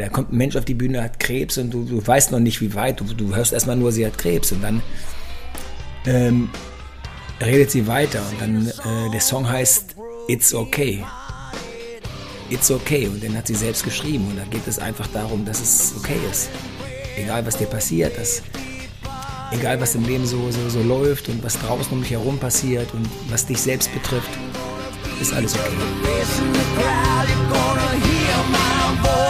[0.00, 2.60] Da kommt ein Mensch auf die Bühne, hat Krebs und du, du weißt noch nicht,
[2.60, 3.00] wie weit.
[3.00, 4.80] Du, du hörst erstmal nur, sie hat Krebs und dann
[6.06, 6.50] ähm,
[7.40, 9.96] redet sie weiter und dann äh, der Song heißt
[10.28, 11.04] It's Okay.
[12.48, 15.60] It's Okay und den hat sie selbst geschrieben und da geht es einfach darum, dass
[15.60, 16.48] es okay ist.
[17.16, 18.44] Egal was dir passiert, dass
[19.50, 22.94] egal was im Leben so, so, so läuft und was draußen um dich herum passiert
[22.94, 24.30] und was dich selbst betrifft,
[25.20, 25.72] ist alles okay.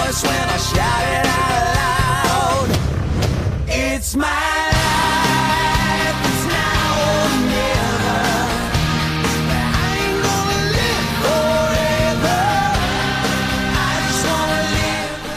[0.09, 0.25] It's
[4.17, 4.25] my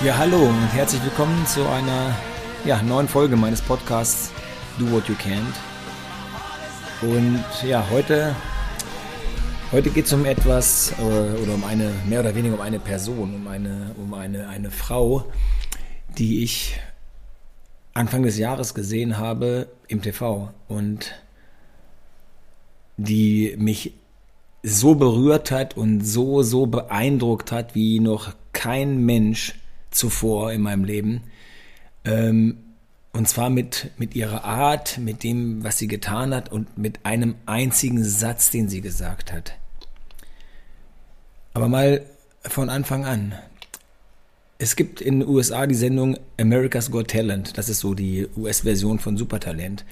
[0.06, 2.16] Ja, hallo und herzlich willkommen zu einer
[2.64, 4.32] ja, neuen Folge meines Podcasts
[4.80, 5.54] Do What You Can't.
[7.02, 8.34] Und ja, heute,
[9.72, 12.80] heute geht es um etwas oder, äh, oder um eine, mehr oder weniger um eine
[12.80, 15.26] Person, um eine, um eine, eine Frau,
[16.18, 16.80] die ich
[17.94, 21.14] Anfang des Jahres gesehen habe im TV und
[22.98, 23.94] die mich
[24.64, 29.56] so berührt hat und so, so beeindruckt hat, wie noch kein Mensch
[29.90, 31.24] zuvor in meinem Leben.
[32.04, 32.58] Ähm,
[33.14, 37.36] und zwar mit, mit ihrer Art, mit dem, was sie getan hat und mit einem
[37.46, 39.61] einzigen Satz, den sie gesagt hat.
[41.54, 42.06] Aber mal
[42.44, 43.34] von Anfang an.
[44.58, 47.58] Es gibt in den USA die Sendung America's Got Talent.
[47.58, 49.86] Das ist so die US-Version von Supertalent.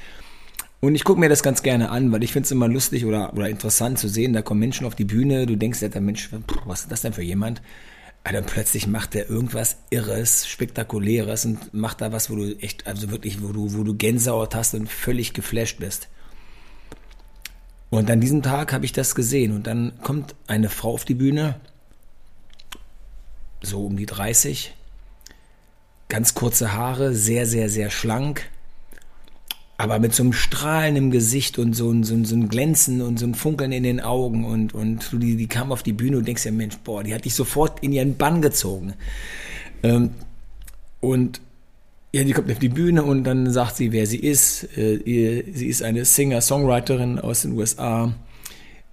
[0.79, 3.33] Und ich gucke mir das ganz gerne an, weil ich finde es immer lustig oder,
[3.33, 4.31] oder interessant zu sehen.
[4.31, 6.29] Da kommen Menschen auf die Bühne, du denkst, der Mensch,
[6.65, 7.61] was ist das denn für jemand?
[8.31, 13.09] dann plötzlich macht er irgendwas Irres, Spektakuläres und macht da was, wo du echt, also
[13.09, 16.09] wirklich, wo du, wo du Gänsehaut hast und völlig geflasht bist.
[17.89, 21.15] Und an diesem Tag habe ich das gesehen und dann kommt eine Frau auf die
[21.15, 21.55] Bühne,
[23.61, 24.73] so um die 30,
[26.07, 28.49] ganz kurze Haare, sehr, sehr, sehr schlank,
[29.77, 33.17] aber mit so einem Strahlen im Gesicht und so ein, so so ein Glänzen und
[33.17, 36.27] so ein Funkeln in den Augen und, und die, die kam auf die Bühne und
[36.27, 38.93] denkst ja, Mensch, boah, die hat dich sofort in ihren Bann gezogen.
[39.81, 40.11] Ähm,
[40.99, 41.41] und
[42.11, 44.63] ja, die kommt auf die Bühne und dann sagt sie, wer sie ist.
[44.77, 48.13] Äh, sie ist eine Singer-Songwriterin aus den USA.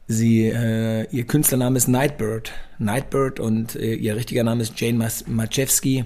[0.07, 2.53] Sie, äh, ihr Künstlername ist Nightbird.
[2.79, 6.05] Nightbird und äh, ihr richtiger Name ist Jane Machewski.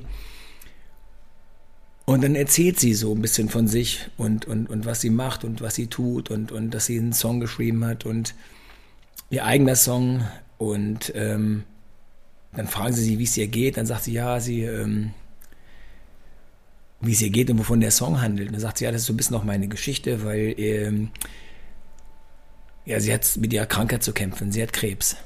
[2.06, 5.44] Und dann erzählt sie so ein bisschen von sich und, und, und was sie macht
[5.44, 8.34] und was sie tut und, und dass sie einen Song geschrieben hat und
[9.30, 10.24] ihr eigener Song.
[10.58, 11.64] Und ähm,
[12.52, 13.76] dann fragen sie sie, wie es ihr geht.
[13.76, 15.10] Dann sagt sie, ja, sie, ähm,
[17.00, 18.48] wie es ihr geht und wovon der Song handelt.
[18.48, 21.10] Und dann sagt sie, ja, das ist so ein bisschen auch meine Geschichte, weil ähm,
[22.84, 24.52] ja, sie hat mit ihrer Krankheit zu kämpfen.
[24.52, 25.16] Sie hat Krebs.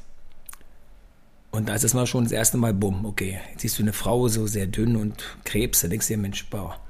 [1.50, 3.92] Und da ist es mal schon das erste Mal, bumm, okay, jetzt siehst du eine
[3.92, 6.80] Frau so sehr dünn und Krebs, da denkst du dir, Mensch, boah.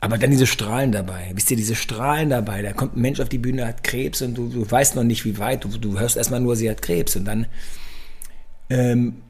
[0.00, 3.28] Aber dann diese Strahlen dabei, wisst ihr, diese Strahlen dabei, da kommt ein Mensch auf
[3.28, 6.16] die Bühne, hat Krebs und du, du weißt noch nicht, wie weit, du, du hörst
[6.16, 7.46] erstmal nur, sie hat Krebs und dann
[8.70, 9.22] ähm,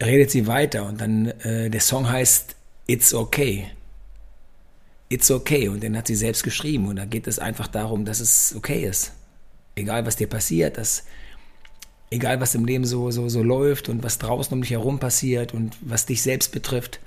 [0.00, 2.53] redet sie weiter und dann äh, der Song heißt
[2.86, 3.70] It's Okay.
[5.08, 8.20] It's Okay und den hat sie selbst geschrieben und da geht es einfach darum, dass
[8.20, 9.12] es okay ist.
[9.76, 11.04] Egal was dir passiert, dass
[12.10, 15.52] egal was im Leben so, so, so läuft und was draußen um dich herum passiert
[15.52, 17.00] und was dich selbst betrifft,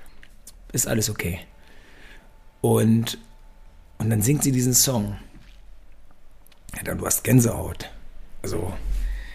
[0.72, 1.40] ist alles okay.
[2.60, 3.18] Und,
[3.98, 5.16] und dann singt sie diesen Song.
[6.76, 7.90] Ja, du hast Gänsehaut.
[8.42, 8.72] Also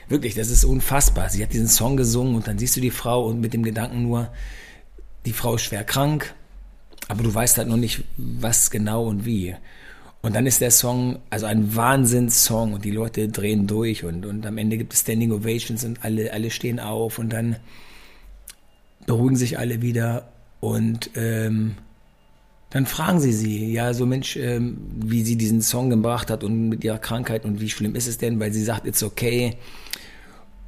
[0.08, 1.30] wirklich, das ist unfassbar.
[1.30, 4.04] Sie hat diesen Song gesungen und dann siehst du die Frau und mit dem Gedanken
[4.04, 4.32] nur,
[5.26, 6.34] die Frau ist schwer krank,
[7.08, 9.56] aber du weißt halt noch nicht, was genau und wie.
[10.22, 14.46] Und dann ist der Song, also ein Wahnsinnssong und die Leute drehen durch und, und
[14.46, 17.58] am Ende gibt es Standing Ovations und alle, alle stehen auf und dann
[19.06, 21.76] beruhigen sich alle wieder und ähm,
[22.70, 26.70] dann fragen sie sie, ja, so Mensch, ähm, wie sie diesen Song gebracht hat und
[26.70, 29.58] mit ihrer Krankheit und wie schlimm ist es denn, weil sie sagt, it's okay.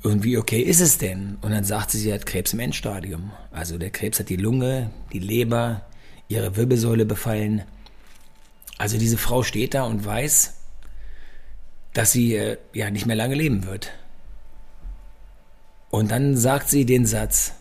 [0.05, 1.37] Und wie okay ist es denn?
[1.41, 3.31] Und dann sagt sie, sie hat Krebs im Endstadium.
[3.51, 5.81] Also der Krebs hat die Lunge, die Leber,
[6.27, 7.63] ihre Wirbelsäule befallen
[8.77, 10.53] also diese Frau steht da und weiß,
[11.93, 13.91] dass sie äh, ja nicht mehr lange leben wird.
[15.89, 17.53] Und dann sagt sie den Satz.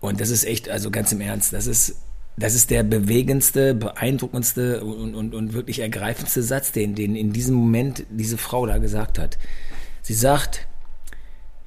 [0.00, 1.96] Und das ist echt, also ganz im Ernst, das ist,
[2.36, 7.54] das ist der bewegendste, beeindruckendste und, und, und wirklich ergreifendste Satz, den, den in diesem
[7.54, 9.38] Moment diese Frau da gesagt hat.
[10.04, 10.66] Sie sagt,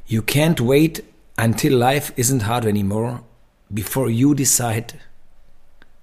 [0.05, 1.03] You can't wait
[1.37, 3.21] until life isn't hard anymore
[3.73, 4.93] before you decide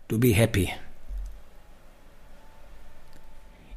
[0.09, 0.75] to be happy.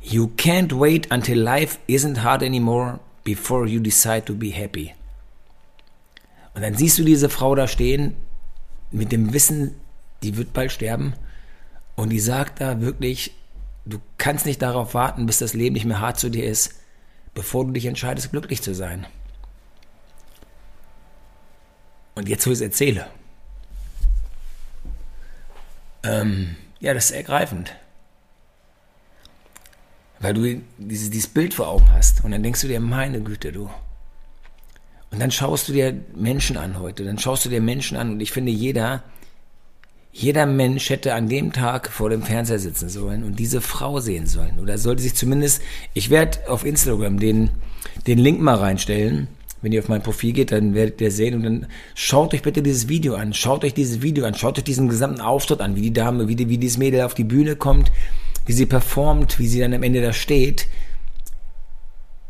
[0.01, 4.93] You can't wait until life isn't hard anymore before you decide to be happy.
[6.55, 8.15] Und dann siehst du diese Frau da stehen
[8.89, 9.75] mit dem Wissen,
[10.23, 11.13] die wird bald sterben.
[11.95, 13.35] Und die sagt da wirklich,
[13.85, 16.73] du kannst nicht darauf warten, bis das Leben nicht mehr hart zu dir ist,
[17.37, 19.05] bevor du dich entscheidest, glücklich zu sein.
[22.15, 23.05] Und jetzt, wo ich es erzähle.
[26.01, 27.75] Ähm, ja, das ist ergreifend.
[30.19, 32.23] Weil du dieses, dieses Bild vor Augen hast.
[32.23, 33.69] Und dann denkst du dir, meine Güte, du.
[35.11, 37.05] Und dann schaust du dir Menschen an heute.
[37.05, 38.13] Dann schaust du dir Menschen an.
[38.13, 39.03] Und ich finde, jeder,
[40.19, 44.25] jeder Mensch hätte an dem Tag vor dem Fernseher sitzen sollen und diese Frau sehen
[44.25, 44.59] sollen.
[44.59, 45.61] Oder sollte sich zumindest,
[45.93, 47.51] ich werde auf Instagram den,
[48.07, 49.27] den Link mal reinstellen.
[49.61, 52.63] Wenn ihr auf mein Profil geht, dann werdet ihr sehen und dann schaut euch bitte
[52.63, 53.31] dieses Video an.
[53.33, 54.33] Schaut euch dieses Video an.
[54.33, 57.13] Schaut euch diesen gesamten Auftritt an, wie die Dame, wie, die, wie dieses Mädel auf
[57.13, 57.91] die Bühne kommt,
[58.47, 60.65] wie sie performt, wie sie dann am Ende da steht.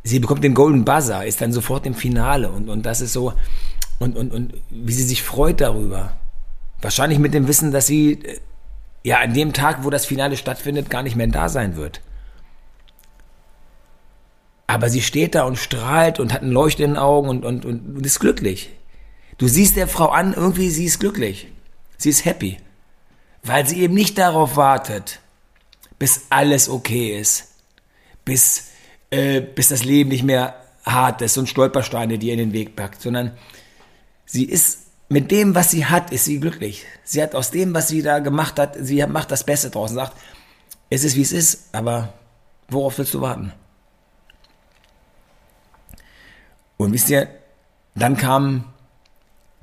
[0.03, 3.31] Sie bekommt den Golden Buzzer, ist dann sofort im Finale und, und das ist so,
[3.99, 6.11] und, und, und wie sie sich freut darüber.
[6.81, 8.39] Wahrscheinlich mit dem Wissen, dass sie äh,
[9.03, 12.01] ja an dem Tag, wo das Finale stattfindet, gar nicht mehr da sein wird.
[14.68, 17.65] Aber sie steht da und strahlt und hat ein Leuchten in den Augen und, und,
[17.65, 18.69] und, ist glücklich.
[19.38, 21.47] Du siehst der Frau an, irgendwie sie ist glücklich.
[21.97, 22.57] Sie ist happy.
[23.44, 25.21] Weil sie eben nicht darauf wartet,
[26.00, 27.53] bis alles okay ist.
[28.25, 28.68] Bis,
[29.09, 32.75] äh, bis das Leben nicht mehr hart ist und Stolpersteine, die ihr in den Weg
[32.75, 33.38] packt, sondern
[34.25, 36.86] sie ist mit dem, was sie hat, ist sie glücklich.
[37.04, 39.95] Sie hat aus dem, was sie da gemacht hat, sie macht das Beste draus und
[39.95, 40.18] sagt,
[40.89, 42.13] es ist wie es ist, aber
[42.69, 43.54] worauf willst du warten?
[46.77, 47.27] Und wisst ihr,
[47.95, 48.65] dann kam,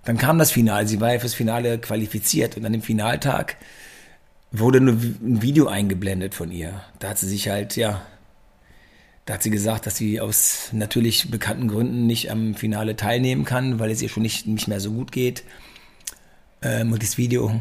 [0.05, 0.87] dann kam das Finale.
[0.87, 3.57] Sie war ja fürs Finale qualifiziert und an dem Finaltag
[4.51, 6.81] wurde ein Video eingeblendet von ihr.
[6.99, 8.03] Da hat sie sich halt, ja,
[9.25, 13.79] da hat sie gesagt, dass sie aus natürlich bekannten Gründen nicht am Finale teilnehmen kann,
[13.79, 15.45] weil es ihr schon nicht, nicht mehr so gut geht.
[16.61, 17.61] Ähm, und das Video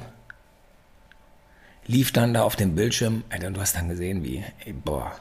[1.86, 3.24] lief dann da auf dem Bildschirm.
[3.30, 5.13] Alter, du hast dann gesehen, wie, ey, boah,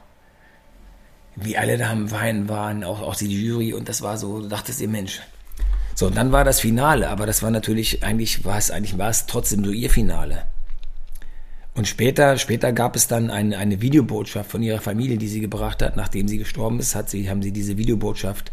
[1.35, 3.73] wie alle da am Weinen waren, auch, auch die Jury.
[3.73, 5.21] Und das war so, du dachtest dir, Mensch.
[5.95, 9.09] So, und dann war das Finale, aber das war natürlich, eigentlich war es, eigentlich war
[9.09, 10.45] es trotzdem so ihr Finale.
[11.75, 15.81] Und später, später gab es dann eine, eine Videobotschaft von ihrer Familie, die sie gebracht
[15.81, 18.51] hat, nachdem sie gestorben ist, hat sie, haben sie diese Videobotschaft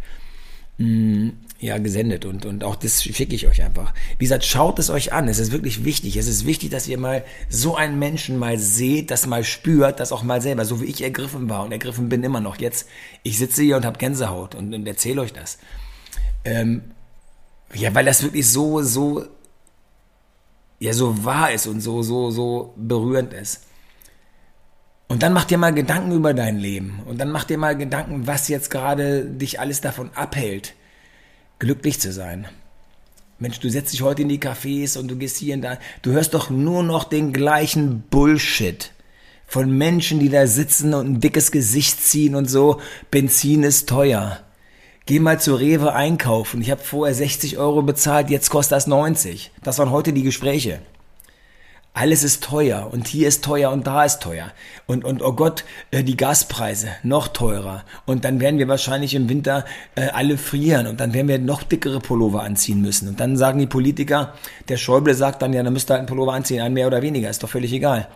[0.79, 3.93] mh, mm, ja gesendet und, und auch das schicke ich euch einfach.
[4.19, 5.29] Wie gesagt, schaut es euch an.
[5.29, 6.17] Es ist wirklich wichtig.
[6.17, 10.11] Es ist wichtig, dass ihr mal so einen Menschen mal seht, das mal spürt, das
[10.11, 12.57] auch mal selber, so wie ich ergriffen war und ergriffen bin immer noch.
[12.57, 12.89] Jetzt,
[13.23, 15.59] ich sitze hier und habe Gänsehaut und, und erzähle euch das.
[16.47, 16.81] Ähm,
[17.75, 19.27] ja, weil das wirklich so, so
[20.81, 23.63] ja so wahr ist und so, so, so berührend ist.
[25.07, 27.01] Und dann mach dir mal Gedanken über dein Leben.
[27.07, 30.75] Und dann mach dir mal Gedanken, was jetzt gerade dich alles davon abhält,
[31.59, 32.47] glücklich zu sein.
[33.39, 35.79] Mensch, du setzt dich heute in die Cafés und du gehst hier und da.
[36.03, 38.93] Du hörst doch nur noch den gleichen Bullshit
[39.47, 42.81] von Menschen, die da sitzen und ein dickes Gesicht ziehen und so.
[43.11, 44.41] Benzin ist teuer.
[45.11, 46.63] Geh mal zu Rewe einkaufen.
[46.63, 49.51] Ich habe vorher 60 Euro bezahlt, jetzt kostet das 90.
[49.61, 50.79] Das waren heute die Gespräche.
[51.93, 54.53] Alles ist teuer und hier ist teuer und da ist teuer.
[54.87, 57.83] Und, und oh Gott, äh, die Gaspreise noch teurer.
[58.07, 59.65] Und dann werden wir wahrscheinlich im Winter
[59.97, 63.09] äh, alle frieren und dann werden wir noch dickere Pullover anziehen müssen.
[63.09, 64.35] Und dann sagen die Politiker,
[64.69, 67.03] der Schäuble sagt dann, ja, dann müsst ihr halt einen Pullover anziehen, ein mehr oder
[67.03, 68.07] weniger, ist doch völlig egal.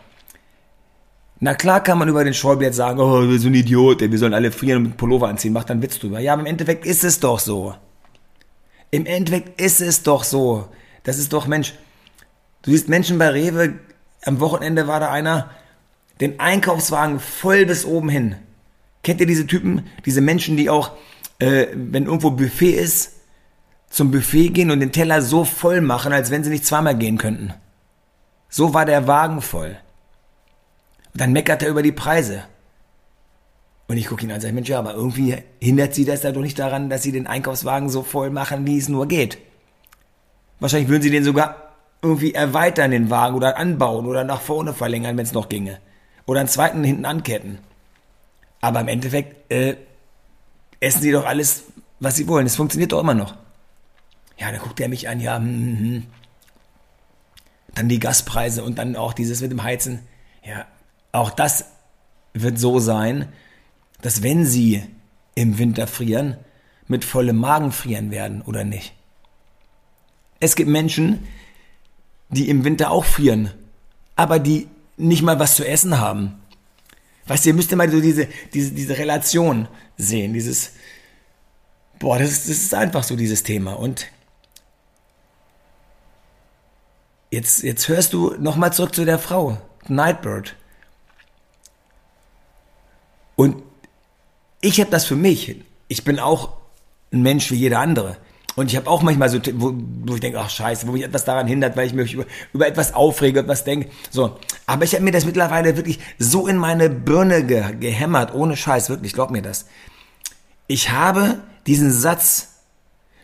[1.41, 4.19] Na klar kann man über den Schäuble jetzt sagen, oh, wir sind ein Idiot, wir
[4.19, 6.21] sollen alle frieren und Pullover anziehen, macht dann Witz drüber.
[6.21, 7.75] Ja, aber im Endeffekt ist es doch so.
[8.91, 10.69] Im Endeffekt ist es doch so.
[11.03, 11.75] Das ist doch, Mensch,
[12.63, 13.75] du siehst Menschen bei Rewe,
[14.25, 15.51] am Wochenende war da einer,
[16.21, 18.37] den Einkaufswagen voll bis oben hin.
[19.03, 20.93] Kennt ihr diese Typen, diese Menschen, die auch,
[21.41, 23.13] äh, wenn irgendwo Buffet ist,
[23.91, 27.19] zum Buffet gehen und den Teller so voll machen, als wenn sie nicht zweimal gehen
[27.19, 27.53] könnten.
[28.49, 29.77] So war der Wagen voll.
[31.15, 32.45] Dann meckert er über die Preise.
[33.87, 36.33] Und ich gucke ihn an und sage, Mensch, ja, aber irgendwie hindert sie das ja
[36.33, 39.39] doch nicht daran, dass sie den Einkaufswagen so voll machen, wie es nur geht.
[40.59, 45.17] Wahrscheinlich würden sie den sogar irgendwie erweitern, den Wagen, oder anbauen oder nach vorne verlängern,
[45.17, 45.79] wenn es noch ginge.
[46.27, 47.59] Oder einen zweiten hinten anketten.
[48.61, 49.77] Aber im Endeffekt äh,
[50.81, 51.65] essen sie doch alles,
[52.01, 52.47] was sie wollen.
[52.47, 53.35] Es funktioniert doch immer noch.
[54.39, 56.07] Ja, dann guckt er mich an, ja, hm, hm, hm.
[57.75, 60.01] Dann die Gaspreise und dann auch dieses mit dem Heizen.
[60.43, 60.67] Ja,
[61.15, 61.67] auch das
[62.33, 63.29] wird so sein,
[64.03, 64.83] dass wenn sie
[65.35, 66.37] im Winter frieren,
[66.87, 68.93] mit vollem Magen frieren werden oder nicht.
[70.41, 71.27] Es gibt Menschen,
[72.29, 73.51] die im Winter auch frieren,
[74.17, 76.41] aber die nicht mal was zu essen haben.
[77.27, 80.73] Weißt du, ihr müsst immer so diese, diese, diese Relation sehen, dieses,
[81.99, 83.75] boah, das ist, das ist einfach so dieses Thema.
[83.75, 84.09] Und
[87.31, 90.57] jetzt, jetzt hörst du nochmal zurück zu der Frau, Nightbird.
[93.37, 93.63] Und
[94.61, 95.57] ich habe das für mich.
[95.89, 96.57] Ich bin auch
[97.13, 98.17] ein Mensch wie jeder andere.
[98.57, 99.75] Und ich habe auch manchmal so, wo,
[100.05, 102.67] wo ich denke, ach scheiße, wo mich etwas daran hindert, weil ich mich über, über
[102.67, 103.91] etwas aufrege, etwas denke.
[104.11, 108.57] So, aber ich habe mir das mittlerweile wirklich so in meine Birne ge, gehämmert, ohne
[108.57, 109.67] Scheiß, wirklich, glaub mir das.
[110.69, 112.49] Ich habe diesen Satz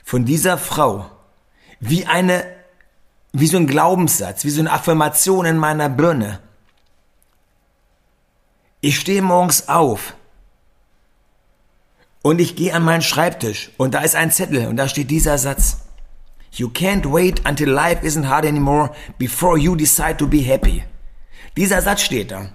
[0.05, 1.07] von dieser Frau
[1.79, 2.45] wie eine,
[3.33, 6.41] wie so ein Glaubenssatz, wie so eine Affirmation in meiner Birne.
[8.83, 10.15] Ich stehe morgens auf
[12.23, 15.37] und ich gehe an meinen Schreibtisch und da ist ein Zettel und da steht dieser
[15.37, 15.81] Satz.
[16.53, 20.83] You can't wait until life isn't hard anymore before you decide to be happy.
[21.57, 22.53] Dieser Satz steht da.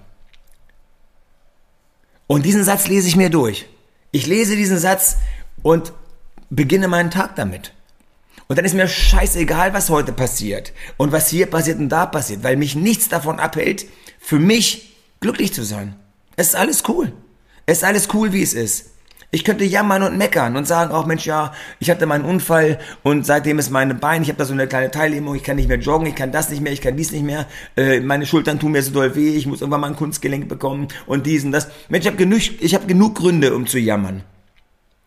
[2.26, 3.66] Und diesen Satz lese ich mir durch.
[4.10, 5.18] Ich lese diesen Satz
[5.62, 5.92] und
[6.50, 7.72] beginne meinen Tag damit.
[8.48, 12.42] Und dann ist mir scheißegal, was heute passiert und was hier passiert und da passiert,
[12.42, 13.86] weil mich nichts davon abhält,
[14.18, 15.96] für mich glücklich zu sein.
[16.36, 17.12] Es ist alles cool.
[17.64, 18.90] Es ist alles cool, wie es ist.
[19.32, 22.78] Ich könnte jammern und meckern und sagen, auch oh Mensch, ja, ich hatte meinen Unfall
[23.02, 25.68] und seitdem ist meine Bein, ich habe da so eine kleine Teillähmung, ich kann nicht
[25.68, 28.60] mehr joggen, ich kann das nicht mehr, ich kann dies nicht mehr, äh, meine Schultern
[28.60, 31.50] tun mir so doll weh, ich muss irgendwann mal ein Kunstgelenk bekommen und dies und
[31.50, 31.68] das.
[31.88, 34.22] Mensch, ich habe genug, ich habe genug Gründe, um zu jammern.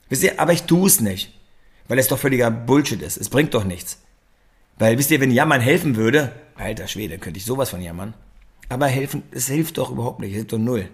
[0.09, 1.33] Wisst ihr, aber ich tue es nicht,
[1.87, 3.15] weil es doch völliger Bullshit ist.
[3.15, 4.01] Es bringt doch nichts.
[4.77, 8.13] Weil, wisst ihr, wenn Jammern helfen würde, alter Schwede, könnte ich sowas von jammern.
[8.67, 10.89] Aber helfen, es hilft doch überhaupt nicht, es hilft doch null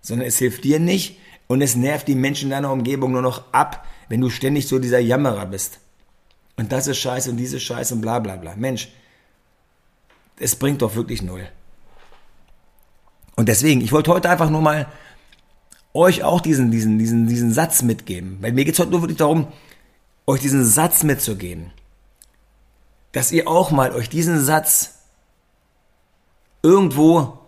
[0.00, 3.52] sondern es hilft dir nicht und es nervt die Menschen in deiner Umgebung nur noch
[3.52, 5.80] ab, wenn du ständig so dieser Jammerer bist.
[6.56, 8.54] Und das ist scheiße und diese scheiße und bla bla bla.
[8.56, 8.88] Mensch,
[10.38, 11.48] es bringt doch wirklich null.
[13.36, 14.88] Und deswegen, ich wollte heute einfach nur mal
[15.94, 18.38] euch auch diesen, diesen, diesen, diesen Satz mitgeben.
[18.40, 19.48] Weil mir geht es heute nur wirklich darum,
[20.26, 21.72] euch diesen Satz mitzugeben.
[23.12, 24.98] Dass ihr auch mal euch diesen Satz
[26.62, 27.38] irgendwo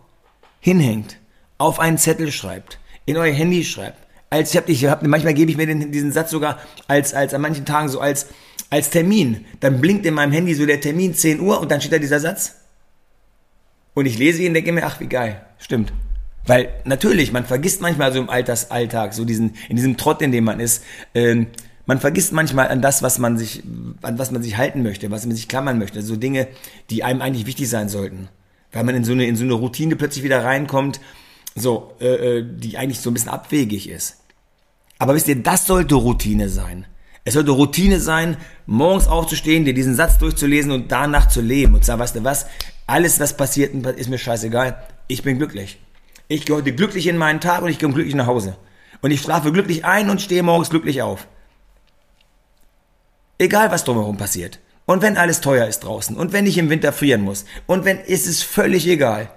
[0.61, 1.20] hinhängt
[1.61, 3.99] auf einen Zettel schreibt, in euer Handy schreibt.
[4.31, 7.35] Als ich habe, ich hab, manchmal gebe ich mir den, diesen Satz sogar als, als
[7.35, 8.29] an manchen Tagen so als,
[8.71, 9.45] als Termin.
[9.59, 12.21] Dann blinkt in meinem Handy so der Termin 10 Uhr und dann steht da dieser
[12.21, 12.55] Satz.
[13.95, 15.45] Und ich lese ihn und denke mir, ach, wie geil.
[15.59, 15.93] Stimmt.
[16.47, 20.45] Weil natürlich, man vergisst manchmal so im Altersalltag, so diesen, in diesem Trott, in dem
[20.45, 21.49] man ist, ähm,
[21.85, 23.65] man vergisst manchmal an das, was man sich,
[24.03, 26.03] an was man sich halten möchte, was man sich klammern möchte.
[26.03, 26.47] So Dinge,
[26.89, 28.29] die einem eigentlich wichtig sein sollten.
[28.73, 31.01] Weil man in so eine, in so eine Routine plötzlich wieder reinkommt,
[31.61, 34.17] so, äh, äh, die eigentlich so ein bisschen abwegig ist.
[34.99, 36.87] Aber wisst ihr, das sollte Routine sein.
[37.25, 38.37] Es sollte Routine sein,
[38.67, 41.75] morgens aufzustehen, dir diesen Satz durchzulesen und danach zu leben.
[41.75, 42.47] Und sagen, weißt du was,
[42.87, 44.83] alles, was passiert, ist mir scheißegal.
[45.07, 45.79] Ich bin glücklich.
[46.29, 48.57] Ich gehe heute glücklich in meinen Tag und ich gehe glücklich nach Hause.
[49.03, 51.27] Und ich schlafe glücklich ein und stehe morgens glücklich auf.
[53.39, 54.61] Egal, was drumherum passiert.
[54.87, 56.17] Und wenn alles teuer ist draußen.
[56.17, 57.47] Und wenn ich im Winter frieren muss.
[57.67, 59.31] Und wenn, ist es völlig egal.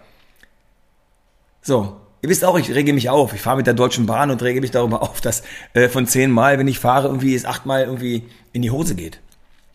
[1.61, 3.33] So, Ihr wisst auch, ich rege mich auf.
[3.33, 6.31] Ich fahre mit der Deutschen Bahn und rege mich darüber auf, dass äh, von zehn
[6.31, 9.19] Mal, wenn ich fahre, irgendwie es achtmal irgendwie in die Hose geht.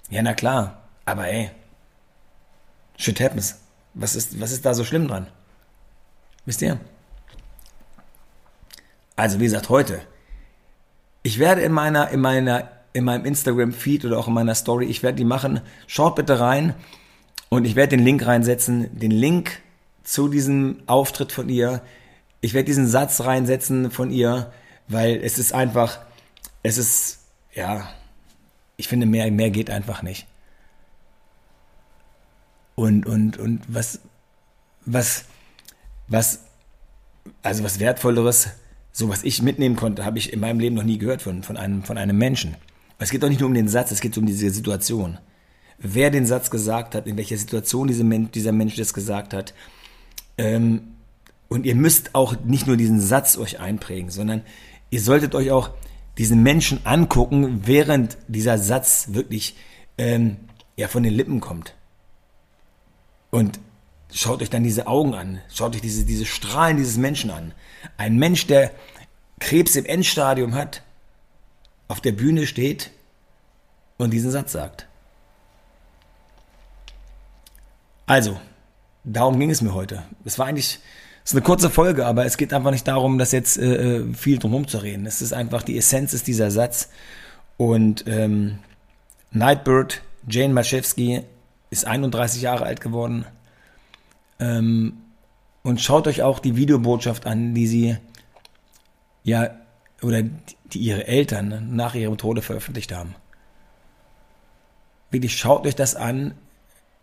[0.08, 0.88] Ja, na klar.
[1.04, 1.50] Aber ey,
[2.96, 3.60] shit happens.
[3.92, 5.26] Was ist, was ist da so schlimm dran?
[6.46, 6.80] Wisst ihr?
[9.14, 10.00] Also, wie gesagt, heute.
[11.22, 15.02] Ich werde in meiner, in meiner, in meinem Instagram-Feed oder auch in meiner Story, ich
[15.02, 15.60] werde die machen.
[15.86, 16.72] Schaut bitte rein
[17.50, 18.98] und ich werde den Link reinsetzen.
[18.98, 19.60] Den Link
[20.02, 21.82] zu diesem Auftritt von ihr
[22.40, 24.52] ich werde diesen Satz reinsetzen von ihr,
[24.86, 25.98] weil es ist einfach,
[26.62, 27.20] es ist,
[27.54, 27.88] ja,
[28.76, 30.26] ich finde, mehr, mehr geht einfach nicht.
[32.74, 34.00] Und, und, und was,
[34.86, 35.24] was,
[36.06, 36.40] was,
[37.42, 38.50] also was Wertvolleres,
[38.92, 41.56] so was ich mitnehmen konnte, habe ich in meinem Leben noch nie gehört von, von,
[41.56, 42.56] einem, von einem Menschen.
[42.98, 45.18] Es geht doch nicht nur um den Satz, es geht um diese Situation.
[45.78, 49.54] Wer den Satz gesagt hat, in welcher Situation diese Men dieser Mensch das gesagt hat,
[50.36, 50.97] ähm,
[51.48, 54.42] und ihr müsst auch nicht nur diesen Satz euch einprägen, sondern
[54.90, 55.70] ihr solltet euch auch
[56.18, 59.56] diesen Menschen angucken, während dieser Satz wirklich
[59.96, 60.36] ähm,
[60.76, 61.74] ja, von den Lippen kommt.
[63.30, 63.60] Und
[64.12, 67.52] schaut euch dann diese Augen an, schaut euch diese, diese Strahlen dieses Menschen an.
[67.96, 68.72] Ein Mensch, der
[69.38, 70.82] Krebs im Endstadium hat,
[71.88, 72.90] auf der Bühne steht
[73.96, 74.86] und diesen Satz sagt.
[78.06, 78.40] Also,
[79.04, 80.02] darum ging es mir heute.
[80.24, 80.80] Es war eigentlich
[81.28, 84.38] ist eine kurze Folge, aber es geht einfach nicht darum, dass jetzt äh, äh, viel
[84.38, 85.04] drumherum zu reden.
[85.04, 86.88] Es ist einfach, die Essenz ist dieser Satz.
[87.58, 88.60] Und ähm,
[89.30, 91.24] Nightbird, Jane Maschewski,
[91.68, 93.26] ist 31 Jahre alt geworden.
[94.40, 95.02] Ähm,
[95.62, 97.98] und schaut euch auch die Videobotschaft an, die sie
[99.22, 99.50] ja,
[100.00, 103.14] oder die ihre Eltern nach ihrem Tode veröffentlicht haben.
[105.10, 106.32] Wirklich, schaut euch das an.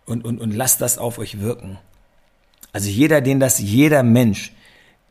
[0.07, 1.77] und, und, und lasst das auf euch wirken.
[2.75, 4.51] Also jeder, den das, jeder Mensch,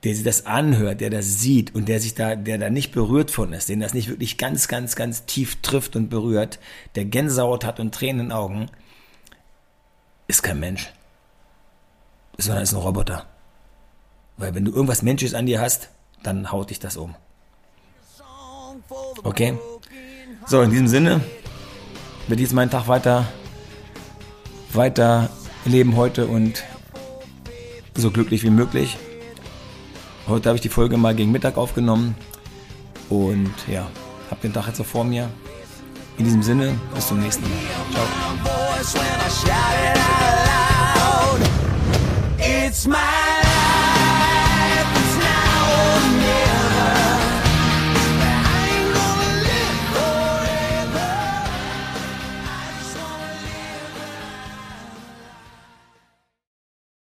[0.02, 3.30] der sich das anhört, der das sieht und der sich da, der da nicht berührt
[3.30, 6.58] von ist, den das nicht wirklich ganz, ganz, ganz tief trifft und berührt,
[6.94, 8.66] der Gänsehaut hat und Tränen in den Augen,
[10.28, 10.92] ist kein Mensch,
[12.36, 13.24] sondern ist ein Roboter.
[14.36, 15.88] Weil wenn du irgendwas Menschliches an dir hast,
[16.22, 17.14] dann haut dich das um.
[19.22, 19.58] Okay?
[20.46, 21.22] So, in diesem Sinne
[22.28, 23.26] werde ich jetzt meinen Tag weiter,
[24.74, 25.30] weiter
[25.64, 26.62] leben heute und
[27.94, 28.98] so glücklich wie möglich.
[30.26, 32.14] Heute habe ich die Folge mal gegen Mittag aufgenommen
[33.10, 33.86] und ja,
[34.30, 35.28] habe den Tag jetzt so vor mir.
[36.16, 37.50] In diesem Sinne, bis zum nächsten Mal.
[37.92, 38.04] Ciao.